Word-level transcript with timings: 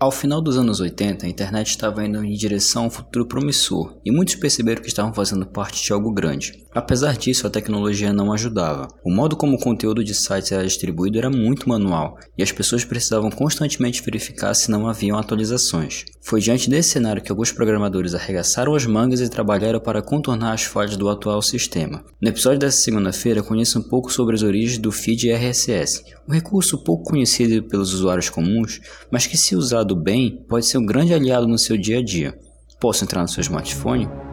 Ao 0.00 0.12
final 0.12 0.40
dos 0.40 0.56
anos 0.56 0.78
80, 0.78 1.26
a 1.26 1.28
internet 1.28 1.70
estava 1.70 2.06
indo 2.06 2.24
em 2.24 2.32
direção 2.32 2.84
a 2.84 2.86
um 2.86 2.90
futuro 2.90 3.26
promissor 3.26 3.98
e 4.04 4.12
muitos 4.12 4.36
perceberam 4.36 4.80
que 4.80 4.86
estavam 4.86 5.12
fazendo 5.12 5.44
parte 5.44 5.84
de 5.84 5.92
algo 5.92 6.12
grande. 6.14 6.64
Apesar 6.72 7.16
disso, 7.16 7.44
a 7.44 7.50
tecnologia 7.50 8.12
não 8.12 8.32
ajudava. 8.32 8.86
O 9.04 9.12
modo 9.12 9.36
como 9.36 9.56
o 9.56 9.58
conteúdo 9.58 10.04
de 10.04 10.14
sites 10.14 10.52
era 10.52 10.64
distribuído 10.64 11.18
era 11.18 11.28
muito 11.28 11.68
manual 11.68 12.16
e 12.36 12.44
as 12.44 12.52
pessoas 12.52 12.84
precisavam 12.84 13.28
constantemente 13.28 14.00
verificar 14.00 14.54
se 14.54 14.70
não 14.70 14.88
haviam 14.88 15.18
atualizações. 15.18 16.04
Foi 16.22 16.40
diante 16.40 16.70
desse 16.70 16.90
cenário 16.90 17.20
que 17.20 17.32
alguns 17.32 17.50
programadores 17.50 18.14
arregaçaram 18.14 18.76
as 18.76 18.86
mangas 18.86 19.20
e 19.20 19.28
trabalharam 19.28 19.80
para 19.80 20.02
contornar 20.02 20.52
as 20.52 20.62
falhas 20.62 20.96
do 20.96 21.08
atual 21.08 21.42
sistema. 21.42 22.04
No 22.20 22.28
episódio 22.28 22.60
dessa 22.60 22.78
segunda-feira, 22.78 23.42
conheça 23.42 23.80
um 23.80 23.82
pouco 23.82 24.12
sobre 24.12 24.36
as 24.36 24.42
origens 24.42 24.78
do 24.78 24.92
feed 24.92 25.32
RSS, 25.32 26.04
um 26.28 26.32
recurso 26.32 26.84
pouco 26.84 27.10
conhecido 27.10 27.66
pelos 27.66 27.94
usuários 27.94 28.28
comuns, 28.28 28.78
mas 29.10 29.26
que 29.26 29.36
se 29.36 29.56
usado 29.56 29.87
usado 29.88 29.96
bem, 29.96 30.44
pode 30.48 30.66
ser 30.66 30.76
um 30.76 30.84
grande 30.84 31.14
aliado 31.14 31.46
no 31.46 31.58
seu 31.58 31.76
dia 31.76 31.98
a 31.98 32.04
dia. 32.04 32.38
Posso 32.78 33.04
entrar 33.04 33.22
no 33.22 33.28
seu 33.28 33.40
smartphone? 33.40 34.27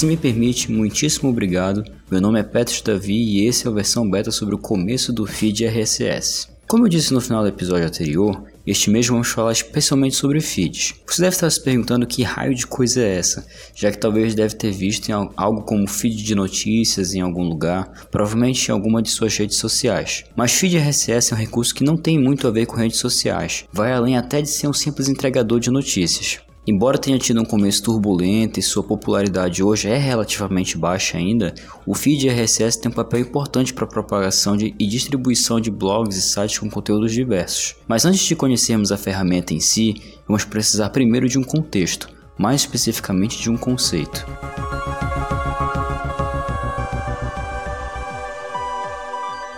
Se 0.00 0.06
me 0.06 0.16
permite, 0.16 0.72
muitíssimo 0.72 1.28
obrigado. 1.28 1.84
Meu 2.10 2.22
nome 2.22 2.40
é 2.40 2.42
Petros 2.42 2.80
Davi 2.80 3.12
e 3.12 3.46
esse 3.46 3.66
é 3.66 3.70
a 3.70 3.74
versão 3.74 4.10
beta 4.10 4.30
sobre 4.30 4.54
o 4.54 4.58
começo 4.58 5.12
do 5.12 5.26
feed 5.26 5.66
RSS. 5.66 6.48
Como 6.66 6.86
eu 6.86 6.88
disse 6.88 7.12
no 7.12 7.20
final 7.20 7.42
do 7.42 7.50
episódio 7.50 7.86
anterior, 7.86 8.42
este 8.66 8.88
mês 8.88 9.06
vamos 9.06 9.28
falar 9.28 9.52
especialmente 9.52 10.16
sobre 10.16 10.40
feeds. 10.40 10.94
Você 11.06 11.20
deve 11.20 11.34
estar 11.34 11.50
se 11.50 11.62
perguntando 11.62 12.06
que 12.06 12.22
raio 12.22 12.54
de 12.54 12.66
coisa 12.66 13.02
é 13.02 13.16
essa, 13.16 13.46
já 13.74 13.90
que 13.90 13.98
talvez 13.98 14.34
deve 14.34 14.54
ter 14.54 14.72
visto 14.72 15.12
algo 15.36 15.64
como 15.64 15.86
feed 15.86 16.22
de 16.22 16.34
notícias 16.34 17.12
em 17.12 17.20
algum 17.20 17.46
lugar, 17.46 18.08
provavelmente 18.10 18.68
em 18.68 18.72
alguma 18.72 19.02
de 19.02 19.10
suas 19.10 19.36
redes 19.36 19.58
sociais. 19.58 20.24
Mas 20.34 20.52
feed 20.52 20.78
RSS 20.78 21.34
é 21.34 21.36
um 21.36 21.38
recurso 21.38 21.74
que 21.74 21.84
não 21.84 21.98
tem 21.98 22.18
muito 22.18 22.48
a 22.48 22.50
ver 22.50 22.64
com 22.64 22.76
redes 22.76 22.98
sociais, 22.98 23.66
vai 23.70 23.92
além 23.92 24.16
até 24.16 24.40
de 24.40 24.48
ser 24.48 24.66
um 24.66 24.72
simples 24.72 25.10
entregador 25.10 25.60
de 25.60 25.70
notícias. 25.70 26.40
Embora 26.70 26.96
tenha 26.96 27.18
tido 27.18 27.40
um 27.40 27.44
começo 27.44 27.82
turbulento 27.82 28.60
e 28.60 28.62
sua 28.62 28.84
popularidade 28.84 29.60
hoje 29.60 29.88
é 29.88 29.96
relativamente 29.96 30.78
baixa 30.78 31.18
ainda, 31.18 31.52
o 31.84 31.96
feed 31.96 32.28
RSS 32.28 32.80
tem 32.80 32.88
um 32.88 32.94
papel 32.94 33.18
importante 33.18 33.74
para 33.74 33.82
a 33.82 33.88
propagação 33.88 34.56
de, 34.56 34.72
e 34.78 34.86
distribuição 34.86 35.60
de 35.60 35.68
blogs 35.68 36.16
e 36.16 36.22
sites 36.22 36.60
com 36.60 36.70
conteúdos 36.70 37.10
diversos. 37.10 37.74
Mas 37.88 38.04
antes 38.04 38.20
de 38.20 38.36
conhecermos 38.36 38.92
a 38.92 38.96
ferramenta 38.96 39.52
em 39.52 39.58
si, 39.58 40.00
vamos 40.28 40.44
precisar 40.44 40.90
primeiro 40.90 41.28
de 41.28 41.40
um 41.40 41.42
contexto, 41.42 42.08
mais 42.38 42.60
especificamente 42.60 43.42
de 43.42 43.50
um 43.50 43.56
conceito. 43.56 44.24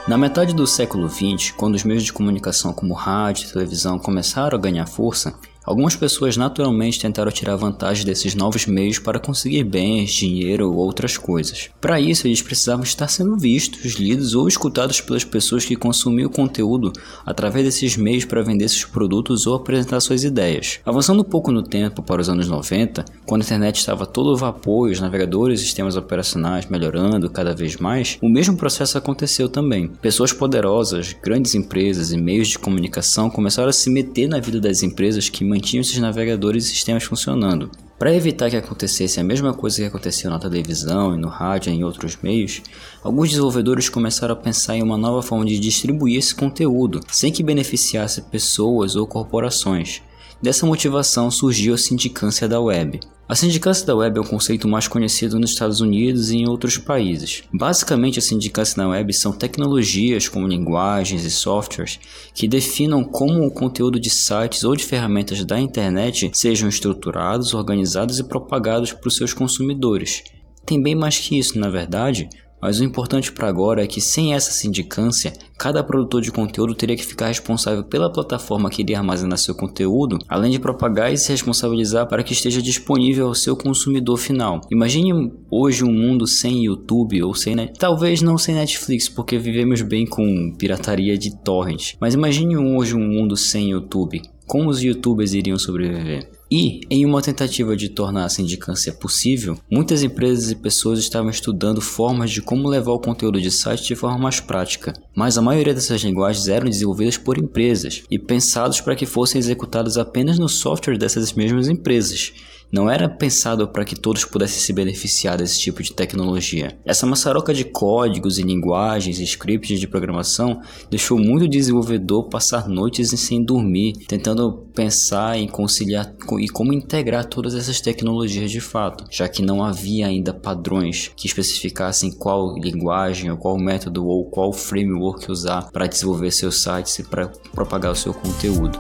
Na 0.09 0.17
metade 0.17 0.55
do 0.55 0.67
século 0.67 1.11
XX, 1.11 1.51
quando 1.51 1.75
os 1.75 1.85
meios 1.85 2.05
de 2.05 2.13
comunicação 2.13 2.73
como 2.73 2.95
rádio 2.95 3.47
e 3.47 3.53
televisão 3.53 3.99
começaram 3.99 4.57
a 4.57 4.61
ganhar 4.61 4.87
força, 4.87 5.35
Algumas 5.65 5.95
pessoas 5.95 6.37
naturalmente 6.37 6.99
tentaram 6.99 7.31
tirar 7.31 7.55
vantagem 7.55 8.05
desses 8.05 8.35
novos 8.35 8.67
meios 8.67 8.99
para 8.99 9.21
conseguir 9.21 9.63
bens, 9.63 10.11
dinheiro 10.11 10.69
ou 10.69 10.77
outras 10.77 11.17
coisas. 11.17 11.71
Para 11.81 12.01
isso, 12.01 12.27
eles 12.27 12.43
precisavam 12.43 12.83
estar 12.83 13.07
sendo 13.07 13.39
vistos, 13.39 13.95
lidos 13.95 14.35
ou 14.35 14.49
escutados 14.49 15.01
pelas 15.01 15.23
pessoas 15.23 15.65
que 15.65 15.77
consumiam 15.77 16.27
o 16.27 16.33
conteúdo 16.33 16.93
através 17.25 17.65
desses 17.65 17.97
meios 17.97 18.25
para 18.25 18.43
vender 18.43 18.69
seus 18.69 18.85
produtos 18.85 19.47
ou 19.47 19.55
apresentar 19.55 20.01
suas 20.01 20.25
ideias. 20.25 20.81
Avançando 20.85 21.21
um 21.21 21.25
pouco 21.25 21.53
no 21.53 21.63
tempo 21.63 22.03
para 22.03 22.21
os 22.21 22.29
anos 22.29 22.49
90, 22.49 23.05
quando 23.25 23.43
a 23.43 23.45
internet 23.45 23.77
estava 23.77 24.05
todo 24.05 24.37
vapor 24.37 24.89
e 24.89 24.93
os 24.93 25.01
navegadores 25.01 25.61
e 25.61 25.65
sistemas 25.65 25.97
operacionais 25.97 26.67
melhorando 26.67 27.31
cada 27.31 27.55
vez 27.55 27.77
mais, 27.77 28.19
o 28.21 28.29
mesmo 28.29 28.57
processo 28.57 28.99
aconteceu 28.99 29.49
também. 29.49 29.87
Pessoas 29.87 30.33
poderosas, 30.33 31.15
grandes 31.23 31.55
empresas 31.55 32.11
e 32.11 32.17
meios 32.17 32.49
de 32.49 32.59
comunicação 32.59 33.31
começaram 33.31 33.69
a 33.69 33.73
se 33.73 33.89
meter 33.89 34.29
na 34.29 34.41
vida 34.41 34.61
das 34.61 34.83
empresas 34.83 35.29
que 35.29 35.52
mantinham 35.53 35.83
esses 35.83 35.99
navegadores 35.99 36.65
e 36.65 36.69
sistemas 36.69 37.05
funcionando. 37.05 37.71
Para 37.99 38.15
evitar 38.15 38.51
que 38.51 38.57
acontecesse 38.57 39.21
a 39.21 39.25
mesma 39.25 39.53
coisa 39.55 39.77
que 39.77 39.85
aconteceu 39.85 40.31
na 40.31 40.39
televisão 40.39 41.15
e 41.15 41.19
no 41.19 41.29
rádio 41.29 41.71
e 41.71 41.77
em 41.77 41.85
outros 41.85 42.19
meios, 42.23 42.63
alguns 43.03 43.29
desenvolvedores 43.29 43.89
começaram 43.89 44.33
a 44.33 44.37
pensar 44.37 44.77
em 44.77 44.83
uma 44.83 44.99
nova 44.99 45.23
forma 45.23 45.45
de 45.45 45.59
distribuir 45.59 46.19
esse 46.19 46.35
conteúdo, 46.35 47.01
sem 47.09 47.31
que 47.31 47.43
beneficiasse 47.43 48.23
pessoas 48.23 48.97
ou 48.97 49.07
corporações. 49.07 50.03
Dessa 50.41 50.67
motivação 50.67 51.31
surgiu 51.31 51.75
a 51.75 51.79
sindicância 51.79 52.49
da 52.49 52.61
web. 52.61 52.99
A 53.29 53.35
sindicância 53.35 53.87
da 53.87 53.95
web 53.95 54.19
é 54.19 54.21
um 54.21 54.27
conceito 54.27 54.69
mais 54.69 54.89
conhecido 54.89 55.39
nos 55.39 55.51
Estados 55.51 55.81
Unidos 55.81 56.31
e 56.31 56.39
em 56.39 56.49
outros 56.49 56.77
países. 56.77 57.45
Basicamente, 57.53 58.19
a 58.19 58.23
sindicância 58.23 58.83
na 58.83 58.91
web 58.91 59.13
são 59.13 59.33
tecnologias 59.33 60.29
como 60.29 60.47
linguagens 60.47 61.25
e 61.25 61.31
softwares 61.31 61.99
que 62.35 62.49
definam 62.49 63.03
como 63.05 63.47
o 63.47 63.51
conteúdo 63.51 63.99
de 63.99 64.11
sites 64.11 64.65
ou 64.65 64.77
de 64.77 64.85
ferramentas 64.85 65.45
da 65.45 65.59
internet 65.59 66.31
sejam 66.35 66.69
estruturados, 66.69 67.55
organizados 67.55 68.19
e 68.19 68.25
propagados 68.25 68.93
para 68.93 69.09
os 69.09 69.17
seus 69.17 69.33
consumidores. 69.33 70.25
Tem 70.67 70.81
bem 70.81 70.95
mais 70.95 71.19
que 71.19 71.39
isso, 71.39 71.59
na 71.59 71.71
verdade, 71.71 72.29
mas 72.63 72.79
o 72.79 72.85
importante 72.85 73.33
para 73.33 73.49
agora 73.49 73.83
é 73.83 73.87
que 73.89 74.01
sem 74.01 74.35
essa 74.35 74.53
sindicância, 74.53 75.33
cada 75.59 75.83
produtor 75.83 76.23
de 76.23 76.31
conteúdo 76.31 76.77
teria 76.77 76.97
que 76.97 77.05
ficar 77.05 77.27
responsável 77.27 77.83
pela 77.83 78.13
plataforma 78.13 78.71
que 78.71 78.83
iria 78.83 78.99
armazenar 78.99 79.37
seu 79.37 79.55
conteúdo, 79.55 80.19
além 80.29 80.53
de 80.53 80.61
propagar 80.61 81.13
e 81.13 81.19
se 81.19 81.33
responsabilizar 81.33 82.07
para 82.09 82.23
que 82.23 82.33
esteja 82.33 82.63
disponível 82.63 83.27
ao 83.27 83.35
seu 83.35 83.57
consumidor 83.57 84.17
final. 84.17 84.61
Imagine 84.71 85.33
hoje 85.51 85.85
um 85.85 85.93
mundo 85.93 86.25
sem 86.25 86.65
YouTube 86.67 87.21
ou 87.25 87.35
sem 87.35 87.57
net... 87.57 87.73
talvez 87.77 88.23
não 88.23 88.39
sem 88.39 88.55
Netflix, 88.55 89.09
porque 89.09 89.37
vivemos 89.39 89.83
bem 89.83 90.07
com 90.07 90.55
pirataria 90.57 91.19
de 91.19 91.37
torrent. 91.43 91.95
Mas 92.01 92.15
imagine 92.15 92.57
hoje 92.57 92.95
um 92.95 93.09
mundo 93.09 93.37
sem 93.37 93.71
YouTube. 93.71 94.23
Como 94.47 94.71
os 94.71 94.83
youtubers 94.83 95.33
iriam 95.33 95.59
sobreviver? 95.59 96.29
E, 96.55 96.83
em 96.91 97.07
uma 97.07 97.23
tentativa 97.23 97.75
de 97.75 97.89
tornar 97.89 98.27
a 98.27 98.29
sindicância 98.29 98.93
possível, 98.93 99.59
muitas 99.71 100.03
empresas 100.03 100.51
e 100.51 100.55
pessoas 100.55 100.99
estavam 100.99 101.31
estudando 101.31 101.81
formas 101.81 102.31
de 102.31 102.43
como 102.43 102.69
levar 102.69 102.93
o 102.93 103.01
conteúdo 103.01 103.41
de 103.41 103.51
site 103.51 103.87
de 103.87 103.97
forma 103.97 104.19
mais 104.19 104.39
prática. 104.39 104.93
Mas 105.17 105.39
a 105.39 105.43
maioria 105.43 105.73
dessas 105.73 106.03
linguagens 106.03 106.49
eram 106.49 106.69
desenvolvidas 106.69 107.17
por 107.17 107.39
empresas 107.39 108.03
e 108.11 108.19
pensados 108.19 108.83
para 108.83 108.95
que 108.95 109.07
fossem 109.07 109.39
executadas 109.39 109.97
apenas 109.97 110.39
no 110.39 110.47
software 110.47 110.99
dessas 110.99 111.33
mesmas 111.33 111.69
empresas 111.69 112.35
não 112.73 112.91
era 112.91 113.09
pensado 113.09 113.69
para 113.69 113.85
que 113.85 113.95
todos 113.95 114.25
pudessem 114.25 114.61
se 114.61 114.73
beneficiar 114.73 115.37
desse 115.37 115.61
tipo 115.61 115.83
de 115.83 115.93
tecnologia. 115.93 116.79
Essa 116.85 117.07
maçaroca 117.07 117.53
de 117.53 117.65
códigos 117.65 118.39
e 118.39 118.43
linguagens 118.43 119.19
e 119.19 119.25
scripts 119.25 119.79
de 119.79 119.87
programação 119.87 120.61
deixou 120.91 121.19
muito 121.19 121.47
desenvolvedor 121.47 122.29
passar 122.29 122.69
noites 122.69 123.11
sem 123.21 123.45
dormir, 123.45 123.93
tentando 124.09 124.67
pensar 124.75 125.37
em 125.37 125.47
conciliar 125.47 126.15
e 126.41 126.49
como 126.49 126.73
integrar 126.73 127.27
todas 127.27 127.55
essas 127.55 127.81
tecnologias 127.81 128.51
de 128.51 128.61
fato, 128.61 129.05
já 129.11 129.29
que 129.29 129.43
não 129.43 129.63
havia 129.63 130.07
ainda 130.07 130.33
padrões 130.33 131.11
que 131.15 131.27
especificassem 131.27 132.11
qual 132.11 132.57
linguagem 132.59 133.31
ou 133.31 133.37
qual 133.37 133.59
método 133.59 134.07
ou 134.07 134.25
qual 134.31 134.53
framework 134.53 135.31
usar 135.31 135.71
para 135.71 135.87
desenvolver 135.87 136.31
seus 136.31 136.63
sites 136.63 136.99
e 136.99 137.03
para 137.03 137.29
propagar 137.53 137.93
o 137.93 137.97
seu 137.97 138.15
conteúdo. 138.15 138.79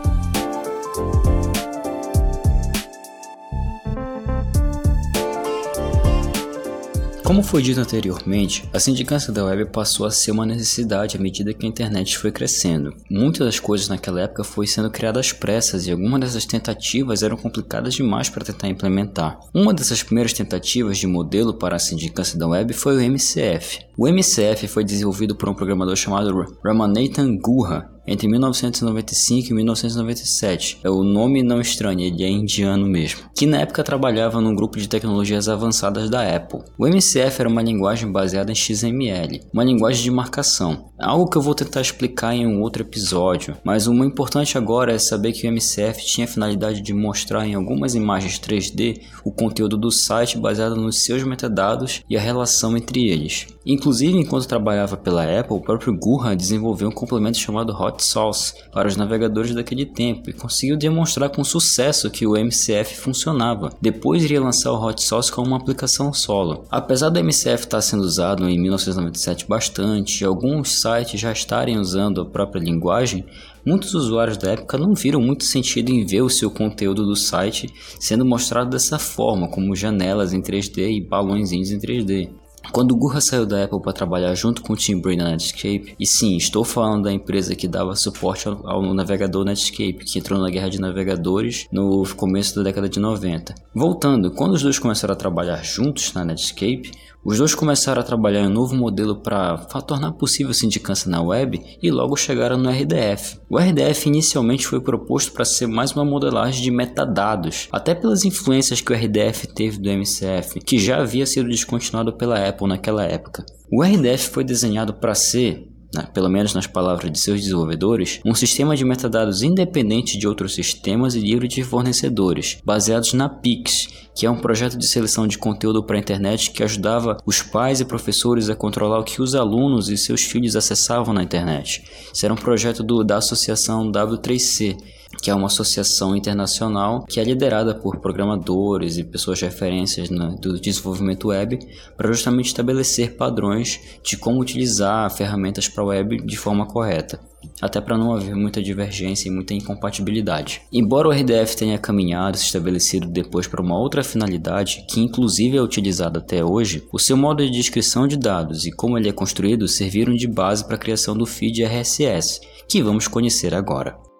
Como 7.32 7.42
foi 7.42 7.62
dito 7.62 7.80
anteriormente, 7.80 8.68
a 8.74 8.78
sindicância 8.78 9.32
da 9.32 9.42
web 9.42 9.64
passou 9.64 10.04
a 10.04 10.10
ser 10.10 10.32
uma 10.32 10.44
necessidade 10.44 11.16
à 11.16 11.18
medida 11.18 11.54
que 11.54 11.64
a 11.64 11.68
internet 11.68 12.18
foi 12.18 12.30
crescendo. 12.30 12.92
Muitas 13.10 13.46
das 13.46 13.58
coisas 13.58 13.88
naquela 13.88 14.20
época 14.20 14.44
foi 14.44 14.66
sendo 14.66 14.90
criadas 14.90 15.28
às 15.28 15.32
pressas 15.32 15.86
e 15.86 15.90
algumas 15.90 16.20
dessas 16.20 16.44
tentativas 16.44 17.22
eram 17.22 17.38
complicadas 17.38 17.94
demais 17.94 18.28
para 18.28 18.44
tentar 18.44 18.68
implementar. 18.68 19.40
Uma 19.54 19.72
dessas 19.72 20.02
primeiras 20.02 20.34
tentativas 20.34 20.98
de 20.98 21.06
modelo 21.06 21.54
para 21.54 21.76
a 21.76 21.78
sindicância 21.78 22.38
da 22.38 22.46
web 22.46 22.70
foi 22.74 22.98
o 22.98 23.00
MCF. 23.00 23.78
O 23.96 24.06
MCF 24.06 24.68
foi 24.68 24.84
desenvolvido 24.84 25.34
por 25.34 25.48
um 25.48 25.54
programador 25.54 25.96
chamado 25.96 26.58
Ramanathan 26.62 27.38
Guha 27.38 27.91
entre 28.06 28.28
1995 28.28 29.50
e 29.50 29.54
1997. 29.54 30.80
É 30.82 30.90
o 30.90 31.02
nome 31.02 31.42
não 31.42 31.60
estranho, 31.60 32.00
ele 32.00 32.24
é 32.24 32.28
indiano 32.28 32.86
mesmo. 32.86 33.22
Que 33.34 33.46
na 33.46 33.60
época 33.60 33.84
trabalhava 33.84 34.40
num 34.40 34.54
grupo 34.54 34.78
de 34.78 34.88
tecnologias 34.88 35.48
avançadas 35.48 36.10
da 36.10 36.36
Apple. 36.36 36.60
O 36.78 36.86
MCF 36.86 37.40
era 37.40 37.48
uma 37.48 37.62
linguagem 37.62 38.10
baseada 38.10 38.52
em 38.52 38.54
XML, 38.54 39.40
uma 39.52 39.64
linguagem 39.64 40.02
de 40.02 40.10
marcação. 40.10 40.90
Algo 40.98 41.28
que 41.28 41.36
eu 41.36 41.42
vou 41.42 41.54
tentar 41.54 41.80
explicar 41.80 42.34
em 42.34 42.46
um 42.46 42.60
outro 42.60 42.82
episódio, 42.82 43.56
mas 43.64 43.86
o 43.86 44.04
importante 44.04 44.56
agora 44.56 44.92
é 44.92 44.98
saber 44.98 45.32
que 45.32 45.46
o 45.46 45.50
MCF 45.50 46.04
tinha 46.04 46.26
a 46.26 46.28
finalidade 46.30 46.80
de 46.80 46.94
mostrar 46.94 47.46
em 47.46 47.54
algumas 47.54 47.94
imagens 47.94 48.38
3D 48.38 49.00
o 49.24 49.32
conteúdo 49.32 49.76
do 49.76 49.90
site 49.90 50.38
baseado 50.38 50.76
nos 50.76 51.04
seus 51.04 51.24
metadados 51.24 52.02
e 52.08 52.16
a 52.16 52.20
relação 52.20 52.76
entre 52.76 53.08
eles. 53.08 53.46
Inclusive, 53.64 54.18
enquanto 54.18 54.48
trabalhava 54.48 54.96
pela 54.96 55.22
Apple, 55.22 55.56
o 55.56 55.60
próprio 55.60 55.96
Gurra 55.96 56.34
desenvolveu 56.34 56.88
um 56.88 56.92
complemento 56.92 57.38
chamado 57.38 57.72
Hot 57.72 57.91
Sauce 58.00 58.54
para 58.70 58.86
os 58.86 58.96
navegadores 58.96 59.54
daquele 59.54 59.84
tempo 59.84 60.30
e 60.30 60.32
conseguiu 60.32 60.76
demonstrar 60.76 61.28
com 61.30 61.42
sucesso 61.42 62.10
que 62.10 62.26
o 62.26 62.36
MCF 62.36 62.96
funcionava. 62.96 63.72
Depois 63.80 64.22
iria 64.22 64.40
lançar 64.40 64.72
o 64.72 64.80
Hot 64.80 65.02
Sauce 65.02 65.32
como 65.32 65.48
uma 65.48 65.56
aplicação 65.56 66.12
solo. 66.12 66.64
Apesar 66.70 67.08
do 67.08 67.18
MCF 67.18 67.64
estar 67.64 67.82
sendo 67.82 68.02
usado 68.02 68.48
em 68.48 68.58
1997 68.58 69.48
bastante 69.48 70.22
e 70.22 70.26
alguns 70.26 70.80
sites 70.80 71.20
já 71.20 71.32
estarem 71.32 71.78
usando 71.78 72.20
a 72.20 72.26
própria 72.26 72.60
linguagem, 72.60 73.26
Muitos 73.64 73.94
usuários 73.94 74.36
da 74.36 74.52
época 74.52 74.76
não 74.76 74.92
viram 74.92 75.20
muito 75.20 75.44
sentido 75.44 75.90
em 75.90 76.04
ver 76.04 76.22
o 76.22 76.28
seu 76.28 76.50
conteúdo 76.50 77.06
do 77.06 77.14
site 77.14 77.72
sendo 78.00 78.24
mostrado 78.24 78.70
dessa 78.70 78.98
forma, 78.98 79.46
como 79.48 79.76
janelas 79.76 80.32
em 80.32 80.42
3D 80.42 80.96
e 80.96 81.00
balões 81.00 81.52
em 81.52 81.62
3D. 81.62 82.28
Quando 82.70 82.96
Gurra 82.96 83.20
saiu 83.20 83.44
da 83.44 83.64
Apple 83.64 83.80
para 83.80 83.92
trabalhar 83.92 84.34
junto 84.34 84.62
com 84.62 84.72
o 84.72 84.76
Tim 84.76 85.00
Bray 85.00 85.16
na 85.16 85.30
Netscape, 85.30 85.94
e 85.98 86.06
sim, 86.06 86.36
estou 86.36 86.64
falando 86.64 87.04
da 87.04 87.12
empresa 87.12 87.54
que 87.54 87.66
dava 87.66 87.96
suporte 87.96 88.48
ao, 88.48 88.66
ao, 88.66 88.94
navegador 88.94 89.44
Netscape, 89.44 90.04
que 90.04 90.18
entrou 90.18 90.38
na 90.38 90.50
guerra 90.50 90.70
de 90.70 90.80
navegadores 90.80 91.66
no 91.70 92.04
começo 92.16 92.56
da 92.56 92.62
década 92.62 92.88
de 92.88 93.00
90. 93.00 93.54
Voltando, 93.74 94.30
quando 94.30 94.52
os 94.52 94.62
dois 94.62 94.78
começaram 94.78 95.12
a 95.12 95.16
trabalhar 95.16 95.62
juntos 95.64 96.12
na 96.14 96.24
Netscape, 96.24 96.92
os 97.24 97.38
dois 97.38 97.54
começaram 97.54 98.00
a 98.00 98.04
trabalhar 98.04 98.40
em 98.40 98.48
um 98.48 98.50
novo 98.50 98.74
modelo 98.74 99.16
para 99.16 99.56
tornar 99.86 100.12
possível 100.12 100.52
sindicância 100.52 101.08
na 101.08 101.22
web 101.22 101.62
e 101.80 101.90
logo 101.90 102.16
chegaram 102.16 102.58
no 102.58 102.68
RDF. 102.68 103.38
O 103.48 103.58
RDF 103.58 104.08
inicialmente 104.08 104.66
foi 104.66 104.80
proposto 104.80 105.32
para 105.32 105.44
ser 105.44 105.68
mais 105.68 105.92
uma 105.92 106.04
modelagem 106.04 106.62
de 106.62 106.70
metadados, 106.70 107.68
até 107.70 107.94
pelas 107.94 108.24
influências 108.24 108.80
que 108.80 108.92
o 108.92 108.96
RDF 108.96 109.46
teve 109.54 109.78
do 109.78 109.88
MCF, 109.88 110.60
que 110.60 110.78
já 110.78 110.98
havia 110.98 111.24
sido 111.24 111.48
descontinuado 111.48 112.12
pela 112.12 112.48
Apple 112.48 112.68
naquela 112.68 113.04
época. 113.04 113.46
O 113.70 113.82
RDF 113.82 114.30
foi 114.30 114.44
desenhado 114.44 114.92
para 114.92 115.14
ser 115.14 115.71
né, 115.94 116.08
pelo 116.12 116.28
menos 116.28 116.54
nas 116.54 116.66
palavras 116.66 117.10
de 117.10 117.18
seus 117.18 117.40
desenvolvedores, 117.40 118.20
um 118.24 118.34
sistema 118.34 118.76
de 118.76 118.84
metadados 118.84 119.42
independente 119.42 120.18
de 120.18 120.26
outros 120.26 120.54
sistemas 120.54 121.14
e 121.14 121.20
livre 121.20 121.48
de 121.48 121.62
fornecedores, 121.62 122.58
baseados 122.64 123.12
na 123.12 123.28
Pix, 123.28 123.88
que 124.14 124.26
é 124.26 124.30
um 124.30 124.40
projeto 124.40 124.76
de 124.76 124.86
seleção 124.86 125.26
de 125.26 125.38
conteúdo 125.38 125.82
para 125.82 125.96
a 125.96 126.00
internet 126.00 126.50
que 126.50 126.62
ajudava 126.62 127.16
os 127.26 127.42
pais 127.42 127.80
e 127.80 127.84
professores 127.84 128.48
a 128.48 128.56
controlar 128.56 128.98
o 128.98 129.04
que 129.04 129.22
os 129.22 129.34
alunos 129.34 129.88
e 129.88 129.96
seus 129.96 130.22
filhos 130.22 130.56
acessavam 130.56 131.14
na 131.14 131.22
internet. 131.22 131.84
Isso 132.12 132.24
era 132.24 132.34
um 132.34 132.36
projeto 132.36 132.82
do, 132.82 133.02
da 133.02 133.16
associação 133.16 133.90
W3C, 133.90 134.76
que 135.20 135.30
é 135.30 135.34
uma 135.34 135.46
associação 135.46 136.16
internacional 136.16 137.04
que 137.08 137.20
é 137.20 137.24
liderada 137.24 137.74
por 137.74 137.98
programadores 137.98 138.96
e 138.96 139.04
pessoas 139.04 139.38
de 139.38 139.44
referências 139.44 140.10
no, 140.10 140.36
do 140.36 140.60
desenvolvimento 140.60 141.28
web 141.28 141.58
para 141.96 142.12
justamente 142.12 142.46
estabelecer 142.46 143.16
padrões 143.16 143.80
de 144.02 144.16
como 144.16 144.40
utilizar 144.40 145.10
ferramentas 145.10 145.68
para 145.68 145.84
web 145.84 146.24
de 146.24 146.36
forma 146.36 146.66
correta 146.66 147.20
até 147.60 147.80
para 147.80 147.96
não 147.96 148.12
haver 148.12 148.34
muita 148.34 148.62
divergência 148.62 149.28
e 149.28 149.30
muita 149.30 149.54
incompatibilidade. 149.54 150.62
Embora 150.72 151.08
o 151.08 151.10
RDF 151.12 151.56
tenha 151.56 151.78
caminhado 151.78 152.36
e 152.36 152.40
se 152.40 152.46
estabelecido 152.46 153.06
depois 153.06 153.46
para 153.46 153.62
uma 153.62 153.78
outra 153.78 154.02
finalidade, 154.04 154.84
que 154.88 155.00
inclusive 155.00 155.56
é 155.56 155.62
utilizada 155.62 156.18
até 156.18 156.44
hoje, 156.44 156.86
o 156.92 156.98
seu 156.98 157.16
modo 157.16 157.44
de 157.44 157.50
descrição 157.50 158.06
de 158.06 158.16
dados 158.16 158.66
e 158.66 158.72
como 158.72 158.98
ele 158.98 159.08
é 159.08 159.12
construído 159.12 159.68
serviram 159.68 160.14
de 160.14 160.26
base 160.26 160.64
para 160.64 160.76
a 160.76 160.78
criação 160.78 161.16
do 161.16 161.26
feed 161.26 161.62
RSS, 161.64 162.40
que 162.68 162.82
vamos 162.82 163.08
conhecer 163.08 163.54
agora. 163.54 164.11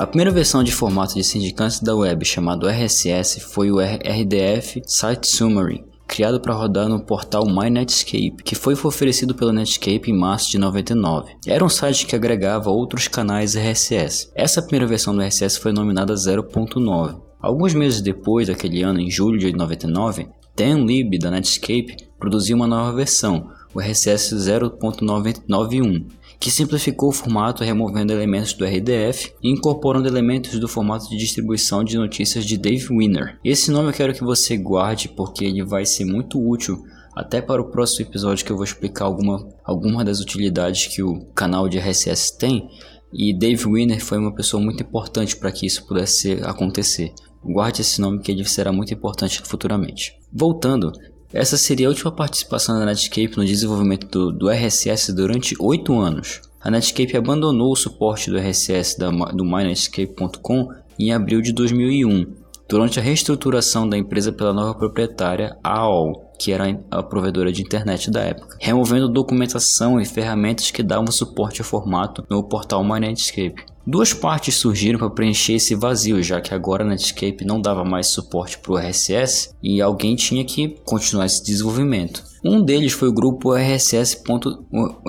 A 0.00 0.06
primeira 0.06 0.30
versão 0.30 0.64
de 0.64 0.72
formato 0.72 1.14
de 1.14 1.22
sindicância 1.22 1.84
da 1.84 1.94
web 1.94 2.24
chamado 2.24 2.66
RSS 2.66 3.38
foi 3.38 3.70
o 3.70 3.78
RDF 3.78 4.80
Site 4.86 5.28
Summary, 5.28 5.84
criado 6.08 6.40
para 6.40 6.54
rodar 6.54 6.88
no 6.88 7.04
portal 7.04 7.44
MyNetscape, 7.44 8.42
que 8.42 8.54
foi 8.54 8.72
oferecido 8.72 9.34
pelo 9.34 9.52
Netscape 9.52 10.10
em 10.10 10.18
março 10.18 10.50
de 10.50 10.56
99. 10.56 11.36
Era 11.46 11.62
um 11.62 11.68
site 11.68 12.06
que 12.06 12.16
agregava 12.16 12.70
outros 12.70 13.08
canais 13.08 13.54
RSS. 13.54 14.30
Essa 14.34 14.62
primeira 14.62 14.86
versão 14.86 15.14
do 15.14 15.20
RSS 15.20 15.60
foi 15.60 15.70
nominada 15.70 16.14
0.9. 16.14 17.20
Alguns 17.38 17.74
meses 17.74 18.00
depois 18.00 18.48
daquele 18.48 18.82
ano, 18.82 19.00
em 19.00 19.10
julho 19.10 19.38
de 19.38 19.52
99, 19.52 20.30
DanLib 20.56 21.18
da 21.18 21.30
Netscape 21.30 22.08
produziu 22.18 22.56
uma 22.56 22.66
nova 22.66 22.96
versão, 22.96 23.50
o 23.74 23.78
RSS 23.78 24.34
0.91, 24.34 26.06
que 26.40 26.50
simplificou 26.50 27.10
o 27.10 27.12
formato 27.12 27.62
removendo 27.62 28.14
elementos 28.14 28.54
do 28.54 28.64
RDF 28.64 29.34
e 29.42 29.50
incorporando 29.50 30.08
elementos 30.08 30.58
do 30.58 30.66
formato 30.66 31.10
de 31.10 31.18
distribuição 31.18 31.84
de 31.84 31.98
notícias 31.98 32.46
de 32.46 32.56
Dave 32.56 32.88
Winner. 32.88 33.38
Esse 33.44 33.70
nome 33.70 33.90
eu 33.90 33.92
quero 33.92 34.14
que 34.14 34.24
você 34.24 34.56
guarde 34.56 35.10
porque 35.10 35.44
ele 35.44 35.62
vai 35.62 35.84
ser 35.84 36.06
muito 36.06 36.40
útil 36.40 36.82
até 37.14 37.42
para 37.42 37.60
o 37.60 37.70
próximo 37.70 38.08
episódio 38.08 38.44
que 38.44 38.50
eu 38.50 38.56
vou 38.56 38.64
explicar 38.64 39.04
alguma, 39.04 39.46
alguma 39.62 40.02
das 40.02 40.20
utilidades 40.20 40.86
que 40.86 41.02
o 41.02 41.26
canal 41.34 41.68
de 41.68 41.78
RSS 41.78 42.38
tem 42.38 42.70
e 43.12 43.36
Dave 43.36 43.66
Winner 43.66 44.02
foi 44.02 44.16
uma 44.16 44.34
pessoa 44.34 44.62
muito 44.62 44.82
importante 44.82 45.36
para 45.36 45.52
que 45.52 45.66
isso 45.66 45.86
pudesse 45.86 46.40
acontecer. 46.42 47.12
Guarde 47.44 47.82
esse 47.82 48.00
nome 48.00 48.20
que 48.20 48.32
ele 48.32 48.44
será 48.46 48.72
muito 48.72 48.94
importante 48.94 49.42
futuramente. 49.42 50.16
Voltando, 50.32 50.92
essa 51.32 51.56
seria 51.56 51.86
a 51.86 51.90
última 51.90 52.10
participação 52.10 52.78
da 52.78 52.86
Netscape 52.86 53.36
no 53.36 53.44
desenvolvimento 53.44 54.06
do, 54.08 54.32
do 54.32 54.50
RSS 54.50 55.12
durante 55.12 55.54
oito 55.60 55.98
anos. 55.98 56.40
A 56.60 56.70
Netscape 56.70 57.16
abandonou 57.16 57.72
o 57.72 57.76
suporte 57.76 58.30
do 58.30 58.36
RSS 58.36 58.98
da, 58.98 59.10
do 59.10 59.44
MyNetscape.com 59.44 60.68
em 60.98 61.12
abril 61.12 61.40
de 61.40 61.52
2001, 61.52 62.26
durante 62.68 63.00
a 63.00 63.02
reestruturação 63.02 63.88
da 63.88 63.96
empresa 63.96 64.30
pela 64.30 64.52
nova 64.52 64.74
proprietária 64.74 65.56
AOL, 65.62 66.30
que 66.38 66.52
era 66.52 66.78
a 66.90 67.02
provedora 67.02 67.52
de 67.52 67.62
internet 67.62 68.10
da 68.10 68.20
época, 68.20 68.56
removendo 68.60 69.08
documentação 69.08 70.00
e 70.00 70.04
ferramentas 70.04 70.70
que 70.70 70.82
davam 70.82 71.10
suporte 71.10 71.60
ao 71.60 71.66
formato 71.66 72.24
no 72.28 72.42
portal 72.44 72.84
MyNetscape. 72.84 73.64
Duas 73.90 74.14
partes 74.14 74.54
surgiram 74.54 75.00
para 75.00 75.10
preencher 75.10 75.54
esse 75.54 75.74
vazio, 75.74 76.22
já 76.22 76.40
que 76.40 76.54
agora 76.54 76.84
a 76.84 76.86
Netscape 76.86 77.44
não 77.44 77.60
dava 77.60 77.84
mais 77.84 78.06
suporte 78.06 78.56
para 78.56 78.70
o 78.70 78.78
RSS 78.78 79.52
e 79.60 79.82
alguém 79.82 80.14
tinha 80.14 80.44
que 80.44 80.76
continuar 80.84 81.26
esse 81.26 81.42
desenvolvimento. 81.42 82.22
Um 82.44 82.62
deles 82.62 82.92
foi 82.92 83.08
o 83.08 83.12
grupo 83.12 83.52
RSS. 83.52 84.22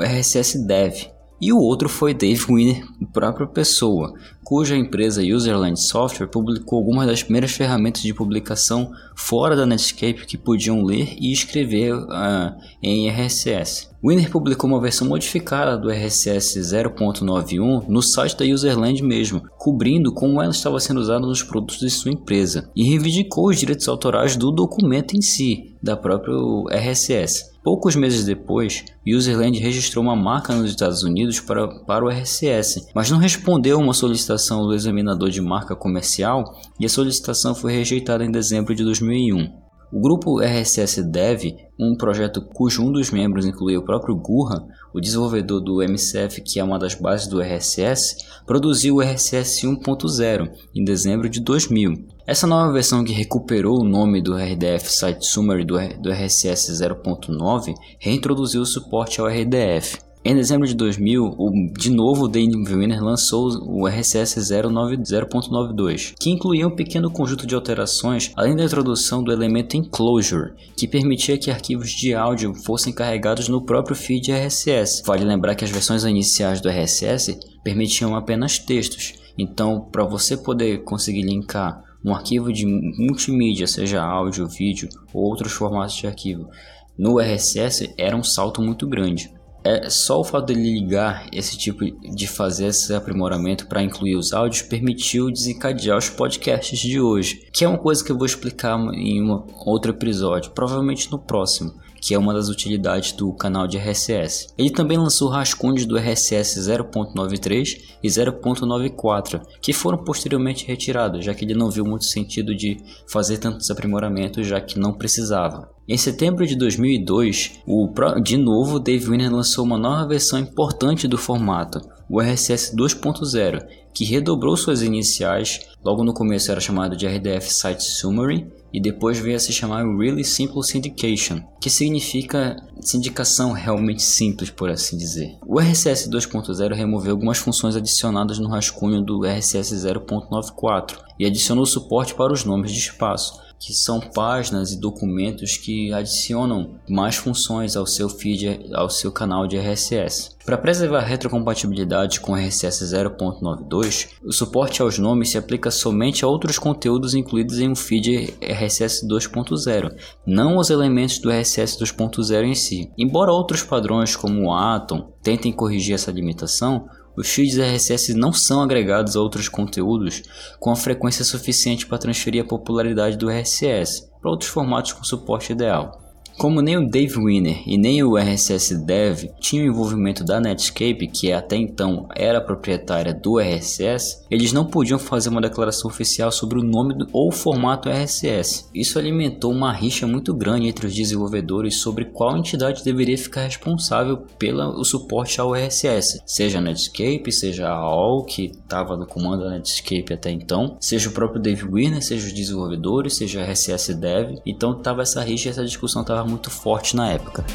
RSS 0.03 0.65
Dev, 0.65 0.95
e 1.39 1.53
o 1.53 1.59
outro 1.59 1.87
foi 1.87 2.15
Dave 2.15 2.43
Winner, 2.43 2.83
própria 3.13 3.45
pessoa, 3.45 4.15
cuja 4.43 4.75
empresa 4.75 5.21
Userland 5.21 5.79
Software 5.79 6.25
publicou 6.25 6.79
algumas 6.79 7.05
das 7.05 7.21
primeiras 7.21 7.51
ferramentas 7.51 8.01
de 8.01 8.15
publicação 8.15 8.91
fora 9.15 9.55
da 9.55 9.67
Netscape 9.67 10.25
que 10.25 10.39
podiam 10.39 10.83
ler 10.83 11.15
e 11.19 11.31
escrever 11.31 11.93
uh, 11.93 12.55
em 12.81 13.07
RSS. 13.11 13.90
Winner 14.03 14.31
publicou 14.31 14.67
uma 14.67 14.81
versão 14.81 15.07
modificada 15.07 15.77
do 15.77 15.91
RSS 15.91 16.59
0.91 16.59 17.87
no 17.87 18.01
site 18.01 18.35
da 18.35 18.45
Userland 18.45 19.03
mesmo, 19.03 19.43
cobrindo 19.59 20.11
como 20.11 20.41
ela 20.41 20.51
estava 20.51 20.79
sendo 20.79 20.99
usada 20.99 21.19
nos 21.19 21.43
produtos 21.43 21.77
de 21.77 21.89
sua 21.91 22.11
empresa, 22.11 22.67
e 22.75 22.83
reivindicou 22.83 23.49
os 23.49 23.59
direitos 23.59 23.87
autorais 23.87 24.35
do 24.35 24.51
documento 24.51 25.15
em 25.15 25.21
si, 25.21 25.75
da 25.83 25.95
própria 25.95 26.33
RSS. 26.71 27.51
Poucos 27.63 27.95
meses 27.95 28.25
depois, 28.25 28.83
Userland 29.05 29.59
registrou 29.59 30.03
uma 30.03 30.15
marca 30.15 30.55
nos 30.55 30.71
Estados 30.71 31.03
Unidos 31.03 31.39
para, 31.39 31.67
para 31.67 32.03
o 32.03 32.09
RSS, 32.09 32.87
mas 32.95 33.11
não 33.11 33.19
respondeu 33.19 33.77
a 33.77 33.83
uma 33.83 33.93
solicitação 33.93 34.65
do 34.65 34.73
examinador 34.73 35.29
de 35.29 35.41
marca 35.41 35.75
comercial 35.75 36.59
e 36.79 36.87
a 36.87 36.89
solicitação 36.89 37.53
foi 37.53 37.71
rejeitada 37.73 38.25
em 38.25 38.31
dezembro 38.31 38.73
de 38.73 38.83
2001. 38.83 39.60
O 39.93 39.99
grupo 39.99 40.39
RSS 40.39 41.03
Dev, 41.03 41.53
um 41.77 41.97
projeto 41.97 42.41
cujo 42.41 42.81
um 42.81 42.91
dos 42.91 43.11
membros 43.11 43.45
inclui 43.45 43.75
o 43.75 43.83
próprio 43.83 44.15
Gurra, 44.15 44.65
o 44.93 45.01
desenvolvedor 45.01 45.59
do 45.59 45.83
MCF 45.83 46.41
que 46.41 46.61
é 46.61 46.63
uma 46.63 46.79
das 46.79 46.95
bases 46.95 47.27
do 47.27 47.41
RSS, 47.41 48.15
produziu 48.45 48.95
o 48.95 49.01
RSS 49.01 49.67
1.0 49.67 50.49
em 50.73 50.85
dezembro 50.85 51.27
de 51.27 51.41
2000. 51.41 52.07
Essa 52.25 52.47
nova 52.47 52.71
versão 52.71 53.03
que 53.03 53.11
recuperou 53.11 53.81
o 53.81 53.83
nome 53.83 54.21
do 54.21 54.33
RDF 54.33 54.89
Site 54.89 55.25
Summary 55.25 55.65
do, 55.65 55.75
do 56.01 56.09
RSS 56.09 56.71
0.9 56.71 57.73
reintroduziu 57.99 58.61
o 58.61 58.65
suporte 58.65 59.19
ao 59.19 59.27
RDF. 59.27 60.10
Em 60.23 60.35
dezembro 60.35 60.67
de 60.67 60.75
2000, 60.75 61.35
o, 61.35 61.51
de 61.75 61.89
novo 61.89 62.25
o 62.25 62.27
Dave 62.27 62.51
Winner 62.55 63.03
lançou 63.03 63.49
o 63.65 63.87
RSS 63.87 64.39
0.92, 64.39 66.13
que 66.19 66.29
incluía 66.29 66.67
um 66.67 66.75
pequeno 66.75 67.09
conjunto 67.09 67.47
de 67.47 67.55
alterações, 67.55 68.31
além 68.35 68.55
da 68.55 68.63
introdução 68.63 69.23
do 69.23 69.31
elemento 69.31 69.75
enclosure, 69.75 70.53
que 70.77 70.87
permitia 70.87 71.39
que 71.39 71.49
arquivos 71.49 71.89
de 71.89 72.13
áudio 72.13 72.53
fossem 72.53 72.93
carregados 72.93 73.49
no 73.49 73.65
próprio 73.65 73.95
feed 73.95 74.31
RSS. 74.31 75.01
Vale 75.07 75.25
lembrar 75.25 75.55
que 75.55 75.65
as 75.65 75.71
versões 75.71 76.03
iniciais 76.03 76.61
do 76.61 76.69
RSS 76.69 77.39
permitiam 77.63 78.15
apenas 78.15 78.59
textos, 78.59 79.15
então 79.35 79.89
para 79.91 80.05
você 80.05 80.37
poder 80.37 80.83
conseguir 80.83 81.23
linkar 81.23 81.83
um 82.05 82.13
arquivo 82.13 82.53
de 82.53 82.67
multimídia, 82.67 83.65
seja 83.65 84.03
áudio, 84.03 84.47
vídeo 84.47 84.87
ou 85.11 85.23
outros 85.23 85.51
formatos 85.51 85.95
de 85.95 86.05
arquivo, 86.05 86.47
no 86.95 87.19
RSS 87.19 87.91
era 87.97 88.15
um 88.15 88.23
salto 88.23 88.61
muito 88.61 88.87
grande. 88.87 89.40
É 89.63 89.89
só 89.89 90.19
o 90.19 90.23
fato 90.23 90.47
dele 90.47 90.79
ligar 90.79 91.27
esse 91.31 91.57
tipo 91.57 91.85
de 91.85 92.27
fazer 92.27 92.67
esse 92.67 92.93
aprimoramento 92.93 93.67
para 93.67 93.83
incluir 93.83 94.15
os 94.15 94.33
áudios 94.33 94.63
permitiu 94.63 95.31
desencadear 95.31 95.97
os 95.97 96.09
podcasts 96.09 96.79
de 96.79 96.99
hoje, 96.99 97.47
que 97.53 97.63
é 97.63 97.67
uma 97.67 97.77
coisa 97.77 98.03
que 98.03 98.11
eu 98.11 98.17
vou 98.17 98.25
explicar 98.25 98.79
em 98.93 99.21
um 99.21 99.43
outro 99.65 99.91
episódio, 99.91 100.51
provavelmente 100.51 101.11
no 101.11 101.19
próximo 101.19 101.73
que 102.01 102.15
é 102.15 102.17
uma 102.17 102.33
das 102.33 102.49
utilidades 102.49 103.11
do 103.11 103.31
canal 103.31 103.67
de 103.67 103.77
RSS. 103.77 104.47
Ele 104.57 104.71
também 104.71 104.97
lançou 104.97 105.29
rascunhos 105.29 105.85
do 105.85 105.95
RSS 105.97 106.59
0.93 106.59 107.79
e 108.03 108.07
0.94, 108.07 109.41
que 109.61 109.71
foram 109.71 109.99
posteriormente 109.99 110.65
retirados, 110.65 111.23
já 111.23 111.33
que 111.33 111.45
ele 111.45 111.53
não 111.53 111.69
viu 111.69 111.85
muito 111.85 112.05
sentido 112.05 112.55
de 112.55 112.77
fazer 113.07 113.37
tantos 113.37 113.69
aprimoramentos, 113.69 114.47
já 114.47 114.59
que 114.59 114.79
não 114.79 114.93
precisava. 114.93 115.69
Em 115.87 115.97
setembro 115.97 116.47
de 116.47 116.55
2002, 116.55 117.59
o, 117.67 117.89
de 118.23 118.37
novo, 118.37 118.79
Dave 118.79 119.09
Winner 119.09 119.31
lançou 119.31 119.65
uma 119.65 119.77
nova 119.77 120.07
versão 120.07 120.39
importante 120.39 121.07
do 121.07 121.17
formato, 121.17 121.81
o 122.11 122.19
RSS 122.19 122.75
2.0, 122.75 123.65
que 123.93 124.03
redobrou 124.03 124.57
suas 124.57 124.81
iniciais, 124.81 125.61
logo 125.81 126.03
no 126.03 126.13
começo 126.13 126.51
era 126.51 126.59
chamado 126.59 126.93
de 126.93 127.07
RDF 127.07 127.49
Site 127.53 127.83
Summary, 127.83 128.51
e 128.73 128.81
depois 128.81 129.17
veio 129.17 129.37
a 129.37 129.39
se 129.39 129.53
chamar 129.53 129.85
Really 129.85 130.25
Simple 130.25 130.61
Syndication, 130.61 131.41
que 131.61 131.69
significa 131.69 132.57
sindicação 132.81 133.53
realmente 133.53 134.01
simples, 134.01 134.49
por 134.49 134.69
assim 134.69 134.97
dizer. 134.97 135.37
O 135.47 135.57
RSS 135.57 136.09
2.0 136.09 136.73
removeu 136.73 137.11
algumas 137.13 137.37
funções 137.37 137.77
adicionadas 137.77 138.39
no 138.39 138.49
rascunho 138.49 139.01
do 139.01 139.23
RSS 139.25 139.73
0.94 139.73 140.97
e 141.17 141.25
adicionou 141.25 141.65
suporte 141.65 142.13
para 142.13 142.33
os 142.33 142.43
nomes 142.43 142.73
de 142.73 142.79
espaço, 142.79 143.39
que 143.61 143.73
são 143.73 143.99
páginas 143.99 144.71
e 144.71 144.79
documentos 144.79 145.55
que 145.55 145.93
adicionam 145.93 146.79
mais 146.89 147.15
funções 147.15 147.75
ao 147.75 147.85
seu 147.85 148.09
feed, 148.09 148.71
ao 148.73 148.89
seu 148.89 149.11
canal 149.11 149.47
de 149.47 149.55
RSS. 149.55 150.31
Para 150.43 150.57
preservar 150.57 150.99
a 150.99 151.05
retrocompatibilidade 151.05 152.19
com 152.19 152.35
RSS 152.35 152.83
0.92, 152.83 154.09
o 154.25 154.31
suporte 154.31 154.81
aos 154.81 154.97
nomes 154.97 155.29
se 155.29 155.37
aplica 155.37 155.69
somente 155.69 156.25
a 156.25 156.27
outros 156.27 156.57
conteúdos 156.57 157.13
incluídos 157.13 157.59
em 157.59 157.69
um 157.69 157.75
feed 157.75 158.33
RSS 158.41 159.07
2.0, 159.07 159.95
não 160.25 160.57
aos 160.57 160.71
elementos 160.71 161.19
do 161.19 161.29
RSS 161.29 161.77
2.0 161.77 162.43
em 162.43 162.55
si. 162.55 162.91
Embora 162.97 163.31
outros 163.31 163.61
padrões 163.61 164.15
como 164.15 164.47
o 164.47 164.53
Atom 164.53 165.13
tentem 165.21 165.53
corrigir 165.53 165.93
essa 165.93 166.11
limitação, 166.11 166.89
os 167.15 167.29
feeds 167.29 167.57
RSS 167.57 168.13
não 168.13 168.31
são 168.31 168.61
agregados 168.61 169.15
a 169.15 169.21
outros 169.21 169.49
conteúdos 169.49 170.23
com 170.59 170.71
a 170.71 170.75
frequência 170.75 171.25
suficiente 171.25 171.85
para 171.85 171.97
transferir 171.97 172.43
a 172.43 172.47
popularidade 172.47 173.17
do 173.17 173.29
RSS 173.29 174.09
para 174.21 174.31
outros 174.31 174.49
formatos 174.49 174.93
com 174.93 175.03
suporte 175.03 175.51
ideal. 175.51 176.10
Como 176.37 176.61
nem 176.61 176.77
o 176.77 176.89
Dave 176.89 177.15
Winner 177.15 177.61
e 177.67 177.77
nem 177.77 178.03
o 178.03 178.17
RSS 178.17 178.83
Dev 178.85 179.25
tinham 179.39 179.65
envolvimento 179.65 180.23
da 180.23 180.39
Netscape, 180.39 181.07
que 181.07 181.31
até 181.31 181.55
então 181.55 182.07
era 182.15 182.41
proprietária 182.41 183.13
do 183.13 183.39
RSS, 183.39 184.25
eles 184.29 184.51
não 184.51 184.65
podiam 184.65 184.97
fazer 184.97 185.29
uma 185.29 185.41
declaração 185.41 185.89
oficial 185.89 186.31
sobre 186.31 186.59
o 186.59 186.63
nome 186.63 186.95
ou 187.13 187.31
formato 187.31 187.89
RSS. 187.89 188.65
Isso 188.73 188.97
alimentou 188.97 189.51
uma 189.51 189.71
rixa 189.71 190.07
muito 190.07 190.33
grande 190.33 190.67
entre 190.67 190.87
os 190.87 190.95
desenvolvedores 190.95 191.77
sobre 191.77 192.05
qual 192.05 192.37
entidade 192.37 192.83
deveria 192.83 193.17
ficar 193.17 193.43
responsável 193.43 194.17
pelo 194.39 194.83
suporte 194.83 195.39
ao 195.39 195.53
RSS, 195.53 196.21
seja 196.25 196.57
a 196.57 196.61
Netscape, 196.61 197.31
seja 197.31 197.67
a 197.67 197.75
AOL, 197.75 198.25
que 198.25 198.45
estava 198.45 198.97
no 198.97 199.05
comando 199.05 199.43
da 199.43 199.51
Netscape 199.51 200.13
até 200.13 200.31
então, 200.31 200.77
seja 200.79 201.09
o 201.09 201.13
próprio 201.13 201.41
Dave 201.41 201.65
Winner, 201.65 202.01
seja 202.01 202.27
os 202.27 202.33
desenvolvedores, 202.33 203.17
seja 203.17 203.41
a 203.41 203.45
RSS 203.45 203.93
Dev. 203.93 204.37
Então 204.45 204.71
estava 204.77 205.01
essa 205.01 205.21
rixa, 205.21 205.49
essa 205.49 205.63
discussão 205.63 206.01
estava 206.01 206.20
muito 206.25 206.49
forte 206.49 206.95
na 206.95 207.09
época. 207.09 207.45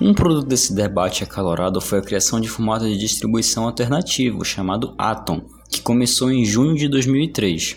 Um 0.00 0.12
produto 0.12 0.48
desse 0.48 0.74
debate 0.74 1.22
acalorado 1.22 1.80
foi 1.80 2.00
a 2.00 2.02
criação 2.02 2.40
de 2.40 2.48
formato 2.48 2.84
de 2.84 2.98
distribuição 2.98 3.64
alternativo 3.64 4.44
chamado 4.44 4.94
Atom, 4.98 5.42
que 5.70 5.80
começou 5.80 6.30
em 6.32 6.44
junho 6.44 6.74
de 6.74 6.88
2003. 6.88 7.76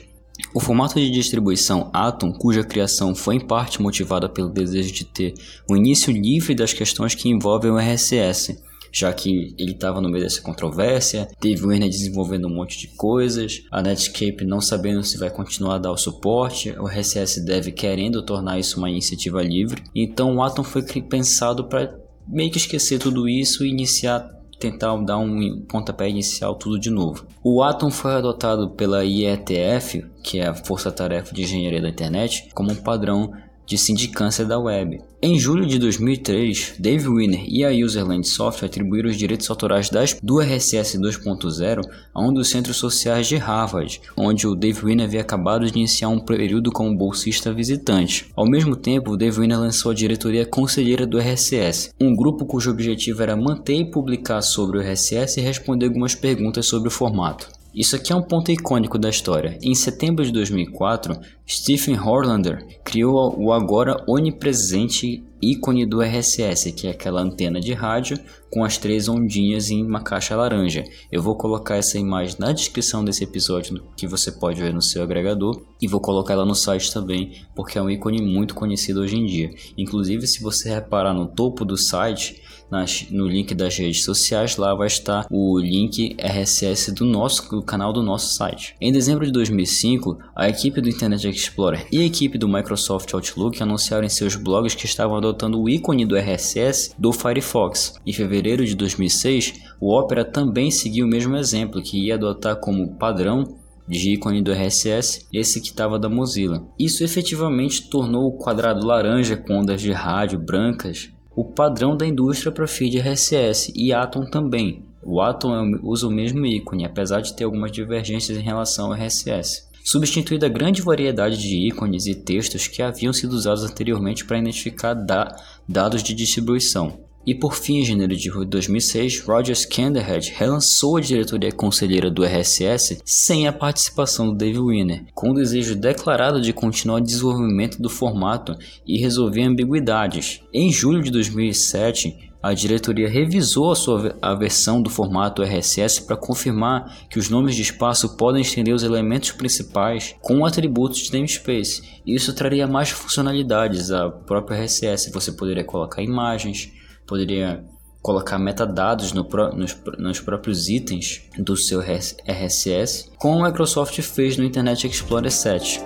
O 0.51 0.59
formato 0.59 0.99
de 0.99 1.11
distribuição 1.11 1.91
Atom, 1.93 2.33
cuja 2.33 2.63
criação 2.63 3.13
foi 3.13 3.35
em 3.35 3.39
parte 3.39 3.79
motivada 3.79 4.27
pelo 4.27 4.49
desejo 4.49 4.91
de 4.91 5.05
ter 5.05 5.35
um 5.69 5.75
início 5.75 6.11
livre 6.11 6.55
das 6.55 6.73
questões 6.73 7.13
que 7.13 7.29
envolvem 7.29 7.69
o 7.69 7.77
RSS, 7.77 8.59
já 8.95 9.11
que 9.11 9.53
ele 9.59 9.73
estava 9.73 9.99
no 9.99 10.09
meio 10.09 10.23
dessa 10.23 10.41
controvérsia, 10.41 11.27
teve 11.37 11.65
o 11.65 11.67
Werner 11.67 11.89
desenvolvendo 11.89 12.47
um 12.47 12.55
monte 12.55 12.79
de 12.79 12.87
coisas, 12.95 13.63
a 13.69 13.81
Netscape 13.81 14.45
não 14.45 14.61
sabendo 14.61 15.03
se 15.03 15.17
vai 15.17 15.29
continuar 15.29 15.75
a 15.75 15.79
dar 15.79 15.91
o 15.91 15.97
suporte, 15.97 16.73
o 16.79 16.87
RSS 16.87 17.43
Dev 17.43 17.67
querendo 17.73 18.23
tornar 18.23 18.57
isso 18.57 18.77
uma 18.77 18.89
iniciativa 18.89 19.43
livre. 19.43 19.83
Então 19.93 20.37
o 20.37 20.41
Atom 20.41 20.63
foi 20.63 20.81
pensado 20.81 21.65
para 21.65 21.93
meio 22.25 22.49
que 22.49 22.57
esquecer 22.57 22.97
tudo 22.97 23.27
isso 23.27 23.65
e 23.65 23.69
iniciar 23.69 24.33
tentar 24.57 24.95
dar 25.03 25.17
um 25.17 25.61
pontapé 25.67 26.09
inicial 26.09 26.55
tudo 26.55 26.79
de 26.79 26.89
novo. 26.89 27.25
O 27.43 27.61
Atom 27.61 27.91
foi 27.91 28.13
adotado 28.13 28.69
pela 28.69 29.03
IETF, 29.03 30.05
que 30.23 30.39
é 30.39 30.47
a 30.47 30.53
Força 30.53 30.89
Tarefa 30.89 31.35
de 31.35 31.43
Engenharia 31.43 31.81
da 31.81 31.89
Internet, 31.89 32.49
como 32.53 32.71
um 32.71 32.75
padrão 32.75 33.33
de 33.65 33.77
sindicância 33.77 34.45
da 34.45 34.59
web. 34.59 34.99
Em 35.21 35.39
julho 35.39 35.65
de 35.65 35.79
2003, 35.79 36.75
Dave 36.77 37.07
Winner 37.07 37.43
e 37.47 37.65
a 37.65 37.69
Userland 37.69 38.27
Software 38.27 38.67
atribuíram 38.67 39.09
os 39.09 39.17
direitos 39.17 39.49
autorais 39.49 39.89
das, 39.89 40.15
do 40.21 40.39
RSS 40.39 40.99
2.0 40.99 41.81
a 42.13 42.21
um 42.21 42.31
dos 42.31 42.49
centros 42.49 42.77
sociais 42.77 43.25
de 43.25 43.37
Harvard, 43.37 44.01
onde 44.15 44.45
o 44.45 44.55
Dave 44.55 44.81
Winner 44.85 45.07
havia 45.07 45.21
acabado 45.21 45.65
de 45.65 45.77
iniciar 45.77 46.09
um 46.09 46.19
período 46.19 46.71
como 46.71 46.95
bolsista 46.95 47.51
visitante. 47.51 48.27
Ao 48.35 48.47
mesmo 48.47 48.75
tempo, 48.75 49.11
o 49.11 49.17
Dave 49.17 49.39
Winner 49.39 49.59
lançou 49.59 49.91
a 49.91 49.95
diretoria 49.95 50.45
conselheira 50.45 51.07
do 51.07 51.17
RSS, 51.17 51.89
um 51.99 52.15
grupo 52.15 52.45
cujo 52.45 52.69
objetivo 52.69 53.23
era 53.23 53.35
manter 53.35 53.75
e 53.75 53.89
publicar 53.89 54.41
sobre 54.43 54.77
o 54.77 54.81
RSS 54.81 55.39
e 55.39 55.43
responder 55.43 55.87
algumas 55.87 56.13
perguntas 56.13 56.67
sobre 56.67 56.89
o 56.89 56.91
formato. 56.91 57.49
Isso 57.75 57.97
aqui 57.97 58.13
é 58.13 58.15
um 58.15 58.21
ponto 58.21 58.49
icônico 58.49 58.97
da 58.97 59.09
história. 59.09 59.59
Em 59.61 59.75
setembro 59.75 60.23
de 60.23 60.31
2004, 60.31 61.19
Stephen 61.45 61.99
Horlander 61.99 62.65
criou 62.85 63.37
o 63.37 63.51
agora 63.51 64.01
onipresente 64.07 65.21
ícone 65.41 65.85
do 65.85 66.01
RSS, 66.01 66.71
que 66.71 66.87
é 66.87 66.91
aquela 66.91 67.21
antena 67.21 67.59
de 67.59 67.73
rádio 67.73 68.17
com 68.51 68.63
as 68.63 68.77
três 68.77 69.09
ondinhas 69.09 69.69
em 69.69 69.85
uma 69.85 70.01
caixa 70.01 70.35
laranja. 70.35 70.83
Eu 71.11 71.21
vou 71.21 71.35
colocar 71.35 71.75
essa 71.75 71.97
imagem 71.97 72.37
na 72.39 72.51
descrição 72.53 73.03
desse 73.03 73.23
episódio 73.23 73.83
que 73.97 74.07
você 74.07 74.31
pode 74.31 74.61
ver 74.61 74.73
no 74.73 74.81
seu 74.81 75.03
agregador 75.03 75.61
e 75.81 75.87
vou 75.87 75.99
colocar 75.99 76.33
ela 76.33 76.45
no 76.45 76.55
site 76.55 76.93
também, 76.93 77.41
porque 77.53 77.77
é 77.77 77.81
um 77.81 77.89
ícone 77.89 78.21
muito 78.21 78.55
conhecido 78.55 79.01
hoje 79.01 79.17
em 79.17 79.25
dia. 79.25 79.49
Inclusive, 79.77 80.25
se 80.25 80.41
você 80.41 80.73
reparar 80.73 81.13
no 81.13 81.27
topo 81.27 81.65
do 81.65 81.75
site, 81.75 82.41
nas, 82.69 83.07
no 83.11 83.27
link 83.27 83.53
das 83.53 83.77
redes 83.77 84.03
sociais, 84.03 84.57
lá 84.57 84.73
vai 84.73 84.87
estar 84.87 85.27
o 85.29 85.59
link 85.59 86.15
RSS 86.19 86.91
do 86.93 87.05
nosso 87.05 87.49
do 87.49 87.61
canal 87.61 87.93
do 87.93 88.01
nosso 88.01 88.33
site. 88.33 88.75
Em 88.81 88.91
dezembro 88.91 89.25
de 89.25 89.31
2005, 89.31 90.17
a 90.35 90.49
equipe 90.49 90.81
do 90.81 90.89
Internet 90.89 91.27
Explorer 91.27 91.87
e 91.91 91.99
a 91.99 92.05
equipe 92.05 92.37
do 92.37 92.47
Microsoft 92.47 93.13
Outlook 93.13 93.61
anunciaram 93.61 94.05
em 94.05 94.09
seus 94.09 94.35
blogs 94.35 94.75
que 94.75 94.85
estavam 94.85 95.15
adotando 95.25 95.61
o 95.61 95.69
ícone 95.69 96.05
do 96.05 96.15
RSS 96.15 96.93
do 96.97 97.11
Firefox. 97.11 97.95
Em 98.05 98.13
fevereiro 98.13 98.65
de 98.65 98.75
2006, 98.75 99.53
o 99.79 99.97
Opera 99.97 100.23
também 100.23 100.71
seguiu 100.71 101.05
o 101.05 101.09
mesmo 101.09 101.35
exemplo, 101.35 101.81
que 101.81 102.05
ia 102.07 102.15
adotar 102.15 102.57
como 102.57 102.95
padrão 102.95 103.57
de 103.87 104.13
ícone 104.13 104.41
do 104.41 104.51
RSS, 104.51 105.27
esse 105.31 105.61
que 105.61 105.67
estava 105.67 105.99
da 105.99 106.09
Mozilla. 106.09 106.63
Isso 106.79 107.03
efetivamente 107.03 107.89
tornou 107.89 108.27
o 108.27 108.37
quadrado 108.37 108.85
laranja 108.85 109.37
com 109.37 109.59
ondas 109.59 109.81
de 109.81 109.91
rádio 109.91 110.39
brancas 110.39 111.13
o 111.35 111.43
padrão 111.43 111.97
da 111.97 112.07
indústria 112.07 112.51
para 112.51 112.65
feed 112.65 112.97
RSS 112.97 113.73
e 113.75 113.91
Atom 113.91 114.25
também. 114.25 114.85
O 115.03 115.21
Atom 115.21 115.53
é 115.53 115.79
usa 115.83 116.07
o 116.07 116.11
mesmo 116.11 116.45
ícone, 116.45 116.85
apesar 116.85 117.21
de 117.21 117.35
ter 117.35 117.43
algumas 117.43 117.71
divergências 117.71 118.37
em 118.37 118.41
relação 118.41 118.87
ao 118.87 118.93
RSS. 118.93 119.64
Substituída 119.87 120.47
a 120.47 120.49
grande 120.49 120.81
variedade 120.81 121.37
de 121.37 121.67
ícones 121.67 122.07
e 122.07 122.15
textos 122.15 122.67
que 122.67 122.81
haviam 122.81 123.13
sido 123.13 123.33
usados 123.33 123.63
anteriormente 123.63 124.25
para 124.25 124.39
identificar 124.39 124.95
da 124.95 125.27
dados 125.69 126.01
de 126.01 126.15
distribuição. 126.15 127.05
E 127.23 127.35
por 127.35 127.53
fim, 127.53 127.77
em 127.77 127.85
janeiro 127.85 128.15
de 128.15 128.31
2006, 128.31 129.21
Roger 129.21 129.53
Skanderhead 129.53 130.33
relançou 130.35 130.97
a 130.97 131.01
diretoria 131.01 131.51
conselheira 131.51 132.09
do 132.09 132.23
RSS 132.23 132.99
sem 133.05 133.47
a 133.47 133.53
participação 133.53 134.27
do 134.27 134.35
Dave 134.35 134.59
Winner, 134.59 135.05
com 135.13 135.29
o 135.29 135.33
desejo 135.35 135.75
declarado 135.75 136.41
de 136.41 136.51
continuar 136.51 136.97
o 136.97 137.03
desenvolvimento 137.03 137.79
do 137.79 137.89
formato 137.89 138.55
e 138.87 138.97
resolver 138.97 139.43
ambiguidades. 139.43 140.41
Em 140.51 140.71
julho 140.71 141.03
de 141.03 141.11
2007, 141.11 142.31
a 142.45 142.53
diretoria 142.53 143.09
revisou 143.09 143.71
a 143.71 143.75
sua 143.75 144.15
a 144.21 144.35
versão 144.35 144.79
do 144.79 144.87
formato 144.87 145.41
RSS 145.41 146.03
para 146.03 146.15
confirmar 146.15 147.07
que 147.09 147.17
os 147.17 147.27
nomes 147.27 147.55
de 147.55 147.63
espaço 147.63 148.15
podem 148.15 148.43
estender 148.43 148.71
os 148.71 148.83
elementos 148.83 149.31
principais 149.31 150.15
com 150.21 150.45
atributos 150.45 150.99
de 150.99 151.13
namespace. 151.13 151.81
Isso 152.05 152.35
traria 152.35 152.67
mais 152.67 152.91
funcionalidades 152.91 153.89
à 153.89 154.11
própria 154.11 154.59
RSS. 154.59 155.11
Você 155.11 155.31
poderia 155.31 155.63
colocar 155.63 156.03
imagens, 156.03 156.71
poderia 157.07 157.65
colocar 157.99 158.37
metadados 158.37 159.11
no 159.11 159.27
nos, 159.55 159.75
nos, 159.97 160.19
próprios 160.19 160.69
itens 160.69 161.23
do 161.39 161.57
seu 161.57 161.81
RSS, 161.81 163.09
como 163.17 163.43
a 163.43 163.47
Microsoft 163.47 163.99
fez 164.01 164.37
no 164.37 164.43
Internet 164.43 164.85
Explorer 164.85 165.31
7. 165.31 165.81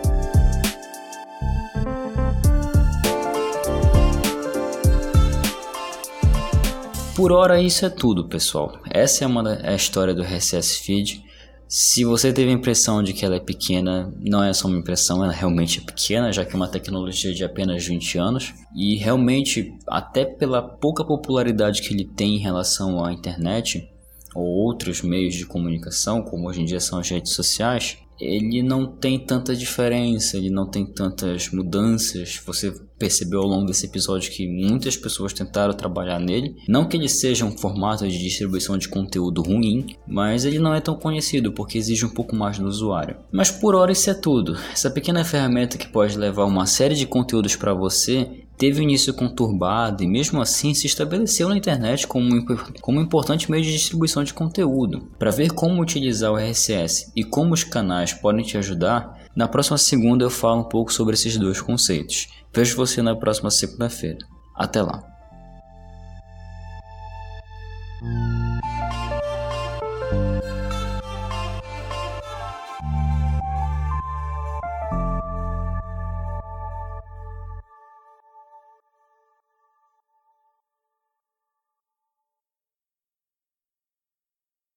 Por 7.20 7.34
hora 7.34 7.62
isso 7.62 7.86
é 7.86 7.90
tudo, 7.90 8.30
pessoal. 8.30 8.80
Essa 8.90 9.26
é 9.26 9.28
uma 9.28 9.52
é 9.56 9.74
a 9.74 9.76
história 9.76 10.14
do 10.14 10.24
RSS 10.24 10.80
Feed. 10.80 11.22
Se 11.68 12.06
você 12.06 12.32
teve 12.32 12.50
a 12.50 12.54
impressão 12.54 13.04
de 13.04 13.12
que 13.12 13.26
ela 13.26 13.36
é 13.36 13.42
pequena, 13.42 14.10
não 14.22 14.42
é 14.42 14.54
só 14.54 14.70
uma 14.70 14.78
impressão, 14.78 15.22
ela 15.22 15.34
realmente 15.34 15.80
é 15.80 15.82
pequena, 15.82 16.32
já 16.32 16.46
que 16.46 16.54
é 16.54 16.56
uma 16.56 16.70
tecnologia 16.70 17.34
de 17.34 17.44
apenas 17.44 17.86
20 17.86 18.18
anos. 18.18 18.54
E 18.74 18.96
realmente, 18.96 19.78
até 19.86 20.24
pela 20.24 20.62
pouca 20.62 21.04
popularidade 21.04 21.82
que 21.82 21.94
ele 21.94 22.06
tem 22.06 22.38
em 22.38 22.40
relação 22.40 23.04
à 23.04 23.12
internet 23.12 23.86
ou 24.34 24.46
outros 24.46 25.02
meios 25.02 25.36
de 25.36 25.46
comunicação, 25.46 26.22
como 26.22 26.48
hoje 26.48 26.62
em 26.62 26.66
dia 26.66 26.80
são 26.80 27.00
as 27.00 27.10
redes 27.10 27.34
sociais, 27.34 27.98
ele 28.20 28.62
não 28.62 28.86
tem 28.86 29.18
tanta 29.18 29.56
diferença, 29.56 30.38
ele 30.38 30.50
não 30.50 30.70
tem 30.70 30.86
tantas 30.86 31.50
mudanças. 31.52 32.42
Você 32.46 32.72
percebeu 32.98 33.40
ao 33.40 33.48
longo 33.48 33.66
desse 33.66 33.86
episódio 33.86 34.32
que 34.32 34.46
muitas 34.46 34.98
pessoas 34.98 35.32
tentaram 35.32 35.74
trabalhar 35.74 36.20
nele. 36.20 36.56
Não 36.68 36.88
que 36.88 36.98
ele 36.98 37.08
seja 37.08 37.46
um 37.46 37.58
formato 37.58 38.06
de 38.08 38.20
distribuição 38.20 38.78
de 38.78 38.90
conteúdo 38.90 39.42
ruim, 39.42 39.96
mas 40.06 40.44
ele 40.44 40.60
não 40.60 40.74
é 40.74 40.82
tão 40.82 40.96
conhecido 40.96 41.54
porque 41.54 41.78
exige 41.78 42.06
um 42.06 42.14
pouco 42.14 42.36
mais 42.36 42.60
do 42.60 42.68
usuário. 42.68 43.18
Mas 43.32 43.50
por 43.50 43.74
hora 43.74 43.94
isso 43.94 44.10
é 44.10 44.14
tudo. 44.14 44.58
Essa 44.72 44.92
pequena 44.92 45.24
ferramenta 45.24 45.78
que 45.78 45.88
pode 45.88 46.18
levar 46.18 46.46
uma 46.46 46.66
série 46.66 46.96
de 46.96 47.06
conteúdos 47.06 47.56
para 47.56 47.74
você 47.74 48.44
teve 48.60 48.82
um 48.82 48.84
início 48.84 49.14
conturbado 49.14 50.04
e 50.04 50.08
mesmo 50.08 50.42
assim 50.42 50.74
se 50.74 50.86
estabeleceu 50.86 51.48
na 51.48 51.58
internet 51.58 52.06
como 52.06 52.28
um, 52.28 52.46
como 52.82 53.00
um 53.00 53.02
importante 53.02 53.50
meio 53.50 53.64
de 53.64 53.72
distribuição 53.72 54.22
de 54.22 54.34
conteúdo. 54.34 55.10
Para 55.18 55.32
ver 55.32 55.52
como 55.54 55.82
utilizar 55.82 56.32
o 56.32 56.38
RSS 56.38 57.10
e 57.16 57.24
como 57.24 57.54
os 57.54 57.64
canais 57.64 58.14
podem 58.14 58.44
te 58.44 58.58
ajudar, 58.58 59.18
na 59.34 59.48
próxima 59.48 59.78
segunda 59.78 60.26
eu 60.26 60.30
falo 60.30 60.60
um 60.62 60.70
pouco 60.70 60.92
sobre 60.92 61.14
esses 61.14 61.38
dois 61.38 61.62
conceitos. 61.62 62.28
Vejo 62.54 62.76
você 62.76 63.02
na 63.02 63.16
próxima 63.16 63.50
segunda-feira. 63.50 64.20
Até 64.54 64.82
lá! 64.82 65.09